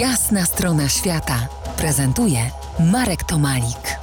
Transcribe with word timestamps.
Jasna 0.00 0.44
strona 0.44 0.88
świata 0.88 1.48
prezentuje 1.76 2.38
Marek 2.92 3.24
Tomalik. 3.24 3.98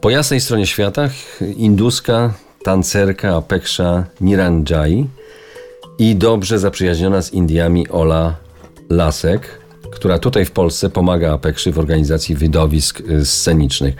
Po 0.00 0.10
jasnej 0.10 0.40
stronie 0.40 0.66
świata 0.66 1.08
induska 1.56 2.34
tancerka 2.64 3.36
Apeksha 3.36 4.04
Niranjai 4.20 5.06
i 5.98 6.16
dobrze 6.16 6.58
zaprzyjaźniona 6.58 7.22
z 7.22 7.32
Indiami 7.32 7.88
Ola 7.88 8.36
Lasek, 8.90 9.60
która 9.92 10.18
tutaj 10.18 10.44
w 10.44 10.50
Polsce 10.50 10.90
pomaga 10.90 11.32
Apekszy 11.32 11.72
w 11.72 11.78
organizacji 11.78 12.36
widowisk 12.36 13.00
y, 13.00 13.26
scenicznych. 13.26 13.94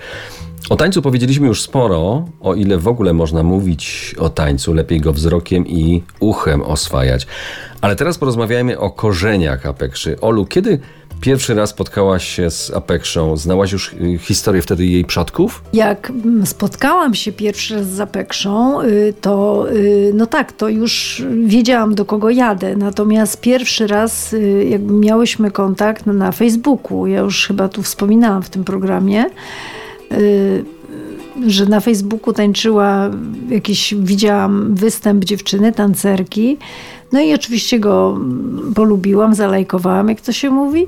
O 0.71 0.77
tańcu 0.77 1.03
powiedzieliśmy 1.03 1.46
już 1.46 1.62
sporo, 1.62 2.25
o 2.41 2.55
ile 2.55 2.79
w 2.79 2.89
ogóle 2.89 3.12
można 3.12 3.43
mówić 3.43 4.14
o 4.19 4.29
tańcu, 4.29 4.75
lepiej 4.75 5.01
go 5.01 5.12
wzrokiem 5.12 5.66
i 5.66 6.02
uchem 6.21 6.62
oswajać. 6.62 7.27
Ale 7.80 7.96
teraz 7.96 8.19
porozmawiajmy 8.19 8.79
o 8.79 8.91
korzeniach 8.91 9.66
Apekszy. 9.66 10.20
Olu, 10.20 10.46
kiedy 10.46 10.79
pierwszy 11.20 11.55
raz 11.55 11.70
spotkałaś 11.70 12.29
się 12.29 12.51
z 12.51 12.70
Apekrzą? 12.70 13.37
Znałaś 13.37 13.73
już 13.73 13.93
y, 13.93 14.19
historię 14.19 14.62
wtedy 14.62 14.87
jej 14.87 15.05
przodków? 15.05 15.62
Jak 15.73 16.10
mm, 16.10 16.46
spotkałam 16.46 17.15
się 17.15 17.32
pierwszy 17.32 17.74
raz 17.74 17.87
z 17.87 18.01
Apekrzą, 18.01 18.82
y, 18.82 19.15
to 19.21 19.66
y, 19.73 20.12
no 20.15 20.27
tak, 20.27 20.52
to 20.52 20.69
już 20.69 21.23
wiedziałam 21.45 21.95
do 21.95 22.05
kogo 22.05 22.30
jadę. 22.30 22.77
Natomiast 22.77 23.41
pierwszy 23.41 23.87
raz 23.87 24.35
jakby 24.69 24.93
miałyśmy 24.93 25.51
kontakt 25.51 26.07
na 26.07 26.32
Facebooku. 26.32 27.07
Ja 27.07 27.21
już 27.21 27.46
chyba 27.46 27.69
tu 27.69 27.82
wspominałam 27.82 28.43
w 28.43 28.51
tym 28.51 28.65
programie 28.65 29.24
że 31.47 31.67
na 31.67 31.80
Facebooku 31.80 32.33
tańczyła 32.33 33.11
jakiś, 33.51 33.95
widziałam 33.99 34.75
występ 34.75 35.25
dziewczyny, 35.25 35.73
tancerki. 35.73 36.57
No 37.12 37.21
i 37.21 37.35
oczywiście 37.35 37.80
go 37.80 38.19
polubiłam, 38.75 39.35
zalajkowałam, 39.35 40.09
jak 40.09 40.21
to 40.21 40.33
się 40.33 40.51
mówi. 40.51 40.87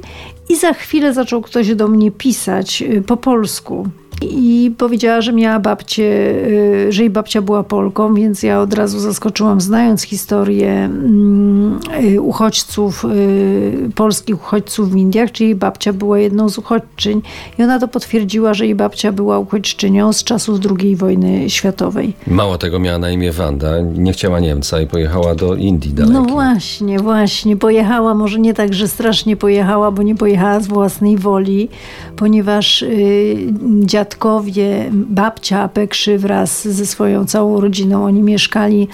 I 0.48 0.56
za 0.56 0.72
chwilę 0.72 1.14
zaczął 1.14 1.42
ktoś 1.42 1.74
do 1.74 1.88
mnie 1.88 2.10
pisać 2.10 2.82
y, 2.82 3.02
po 3.02 3.16
polsku 3.16 3.88
i 4.22 4.74
powiedziała, 4.78 5.20
że 5.20 5.32
miała 5.32 5.60
babcię, 5.60 6.04
y, 6.04 6.92
że 6.92 7.02
jej 7.02 7.10
babcia 7.10 7.42
była 7.42 7.62
Polką, 7.62 8.14
więc 8.14 8.42
ja 8.42 8.60
od 8.60 8.74
razu 8.74 9.00
zaskoczyłam, 9.00 9.60
znając 9.60 10.02
historię 10.02 10.72
mm, 10.72 11.78
y, 12.04 12.20
uchodźców, 12.20 13.04
y, 13.04 13.90
polskich 13.94 14.34
uchodźców 14.34 14.90
w 14.90 14.96
Indiach, 14.96 15.32
czyli 15.32 15.48
jej 15.48 15.56
babcia 15.56 15.92
była 15.92 16.18
jedną 16.18 16.48
z 16.48 16.58
uchodźczyń 16.58 17.22
i 17.58 17.62
ona 17.62 17.78
to 17.78 17.88
potwierdziła, 17.88 18.54
że 18.54 18.64
jej 18.64 18.74
babcia 18.74 19.12
była 19.12 19.38
uchodźczynią 19.38 20.12
z 20.12 20.24
czasów 20.24 20.58
II 20.80 20.96
wojny 20.96 21.50
światowej. 21.50 22.14
Mało 22.26 22.58
tego 22.58 22.78
miała 22.78 22.98
na 22.98 23.10
imię 23.10 23.32
Wanda, 23.32 23.80
nie 23.80 24.12
chciała 24.12 24.40
Niemca 24.40 24.80
i 24.80 24.86
pojechała 24.86 25.34
do 25.34 25.54
Indii 25.54 25.92
dalej. 25.92 26.12
No 26.12 26.22
właśnie, 26.22 26.98
właśnie, 26.98 27.56
pojechała, 27.56 28.14
może 28.14 28.38
nie 28.38 28.54
tak, 28.54 28.74
że 28.74 28.88
strasznie 28.88 29.36
pojechała, 29.36 29.90
bo 29.90 30.02
nie 30.02 30.14
pojechała 30.14 30.60
z 30.60 30.66
własnej 30.66 31.16
woli, 31.16 31.68
ponieważ 32.16 32.82
yy, 32.82 33.36
dziad 33.84 34.09
dziadkowie, 34.10 34.90
babcia 34.92 35.62
Apekszy 35.62 36.18
wraz 36.18 36.68
ze 36.68 36.86
swoją 36.86 37.26
całą 37.26 37.60
rodziną, 37.60 38.04
oni 38.04 38.22
mieszkali 38.22 38.88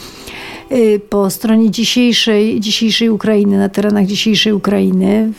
y, 0.73 1.01
po 1.11 1.31
stronie 1.31 1.71
dzisiejszej, 1.71 2.61
dzisiejszej 2.61 3.11
Ukrainy, 3.11 3.59
na 3.59 3.69
terenach 3.69 4.07
dzisiejszej 4.07 4.53
Ukrainy. 4.53 5.33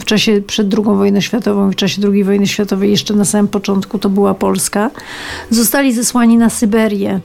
W, 0.00 0.04
czasie 0.04 0.42
przed 0.46 0.74
II 0.74 0.84
wojną 0.84 1.20
światową, 1.20 1.70
w 1.70 1.76
czasie 1.76 2.02
II 2.12 2.24
wojny 2.24 2.46
światowej, 2.46 2.90
jeszcze 2.90 3.14
na 3.14 3.24
samym 3.24 3.48
początku 3.48 3.98
to 3.98 4.08
była 4.08 4.34
Polska. 4.34 4.90
Zostali 5.50 5.92
zesłani 5.92 6.36
na 6.36 6.50
Syberię. 6.50 7.20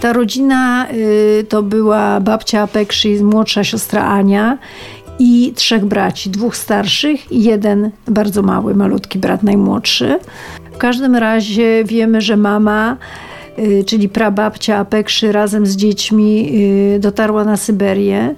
Ta 0.00 0.12
rodzina 0.12 0.86
y, 0.92 1.46
to 1.48 1.62
była 1.62 2.20
babcia 2.20 2.62
Apekszy, 2.62 3.24
młodsza 3.24 3.64
siostra 3.64 4.04
Ania 4.04 4.58
i 5.18 5.52
trzech 5.54 5.84
braci, 5.84 6.30
dwóch 6.30 6.56
starszych 6.56 7.32
i 7.32 7.42
jeden 7.42 7.90
bardzo 8.06 8.42
mały, 8.42 8.74
malutki 8.74 9.18
brat 9.18 9.42
najmłodszy. 9.42 10.18
W 10.78 10.80
każdym 10.80 11.16
razie 11.16 11.84
wiemy, 11.84 12.20
że 12.20 12.36
mama 12.36 12.96
y, 13.58 13.84
czyli 13.86 14.08
prababcia 14.08 14.76
Apekszy 14.76 15.32
razem 15.32 15.66
z 15.66 15.76
dziećmi 15.76 16.50
y, 16.96 16.98
dotarła 17.00 17.44
na 17.44 17.56
Syberię. 17.56 18.34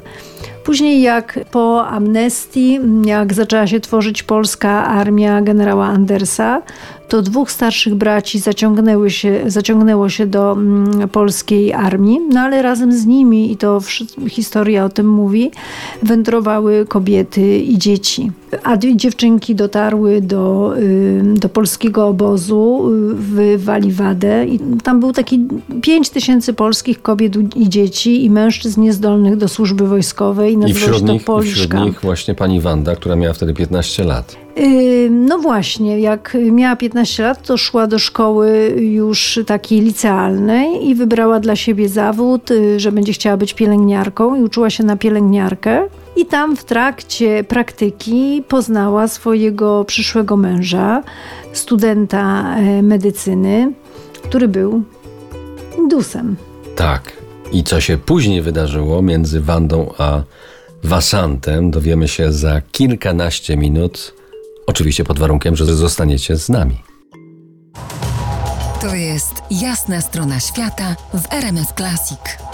Później 0.64 1.02
jak 1.02 1.38
po 1.50 1.86
amnestii, 1.86 2.80
jak 3.04 3.34
zaczęła 3.34 3.66
się 3.66 3.80
tworzyć 3.80 4.22
polska 4.22 4.86
armia 4.86 5.42
generała 5.42 5.86
Andersa, 5.86 6.62
to 7.08 7.22
dwóch 7.22 7.50
starszych 7.50 7.94
braci 7.94 8.38
zaciągnęły 8.38 9.10
się, 9.10 9.40
zaciągnęło 9.46 10.08
się 10.08 10.26
do 10.26 10.52
mm, 10.52 11.08
polskiej 11.08 11.72
armii, 11.72 12.20
no 12.30 12.40
ale 12.40 12.62
razem 12.62 12.92
z 12.92 13.06
nimi, 13.06 13.52
i 13.52 13.56
to 13.56 13.80
historia 14.28 14.84
o 14.84 14.88
tym 14.88 15.08
mówi, 15.08 15.50
wędrowały 16.02 16.86
kobiety 16.88 17.58
i 17.58 17.78
dzieci. 17.78 18.32
A 18.62 18.76
dziewczynki 18.76 19.54
dotarły 19.54 20.20
do, 20.20 20.74
do 21.22 21.48
polskiego 21.48 22.06
obozu 22.06 22.88
y, 22.88 23.14
w 23.14 23.64
Waliwadę 23.64 24.46
i 24.46 24.60
tam 24.82 25.00
był 25.00 25.12
taki 25.12 25.46
5 25.82 26.10
tysięcy 26.10 26.52
polskich 26.54 27.02
kobiet 27.02 27.56
i 27.56 27.68
dzieci 27.68 28.24
i 28.24 28.30
mężczyzn 28.30 28.80
niezdolnych 28.80 29.36
do 29.36 29.48
służby 29.48 29.88
wojskowej. 29.88 30.58
I 30.68 30.74
wśród, 30.74 31.02
nich, 31.02 31.22
I 31.22 31.50
wśród 31.50 31.74
nich 31.74 32.00
właśnie 32.00 32.34
pani 32.34 32.60
Wanda, 32.60 32.96
która 32.96 33.16
miała 33.16 33.34
wtedy 33.34 33.54
15 33.54 34.04
lat. 34.04 34.36
No 35.10 35.38
właśnie, 35.38 36.00
jak 36.00 36.36
miała 36.52 36.76
15 36.76 37.22
lat, 37.22 37.42
to 37.46 37.56
szła 37.56 37.86
do 37.86 37.98
szkoły 37.98 38.74
już 38.78 39.40
takiej 39.46 39.80
licealnej 39.80 40.88
i 40.88 40.94
wybrała 40.94 41.40
dla 41.40 41.56
siebie 41.56 41.88
zawód, 41.88 42.50
y, 42.50 42.80
że 42.80 42.92
będzie 42.92 43.12
chciała 43.12 43.36
być 43.36 43.54
pielęgniarką 43.54 44.36
i 44.36 44.42
uczyła 44.42 44.70
się 44.70 44.84
na 44.84 44.96
pielęgniarkę. 44.96 45.88
I 46.20 46.26
tam 46.26 46.56
w 46.56 46.64
trakcie 46.64 47.44
praktyki 47.44 48.44
poznała 48.48 49.08
swojego 49.08 49.84
przyszłego 49.84 50.36
męża, 50.36 51.02
studenta 51.52 52.56
e, 52.56 52.82
medycyny, 52.82 53.72
który 54.22 54.48
był 54.48 54.82
Indusem. 55.78 56.36
Tak. 56.76 57.12
I 57.52 57.64
co 57.64 57.80
się 57.80 57.98
później 57.98 58.42
wydarzyło 58.42 59.02
między 59.02 59.40
Wandą 59.40 59.94
a 59.98 60.22
Wasantem, 60.84 61.70
dowiemy 61.70 62.08
się 62.08 62.32
za 62.32 62.60
kilkanaście 62.72 63.56
minut 63.56 64.14
Oczywiście 64.70 65.04
pod 65.04 65.18
warunkiem, 65.18 65.56
że 65.56 65.64
zostaniecie 65.64 66.36
z 66.36 66.48
nami. 66.48 66.82
To 68.80 68.94
jest 68.94 69.34
jasna 69.50 70.00
strona 70.00 70.40
świata 70.40 70.96
w 71.14 71.32
RMS 71.32 71.68
Classic. 71.76 72.49